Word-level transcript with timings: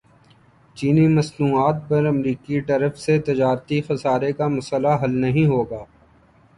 چینی 0.77 1.05
مصنوعات 1.07 1.77
پر 1.89 2.05
امریکی 2.05 2.59
ٹیرف 2.67 2.97
سے 2.99 3.19
تجارتی 3.27 3.81
خسارے 3.81 4.31
کا 4.33 4.47
مسئلہ 4.49 4.97
حل 5.01 5.13
نہیں 5.21 5.45
ہوگا 5.45 5.83